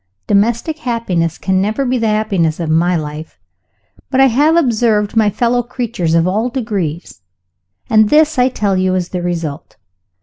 [0.25, 3.37] Domestic happiness can never be the happiness of my life.
[4.09, 7.21] But I have observed my fellow creatures of all degrees
[7.87, 9.77] and this, I tell you, is the result.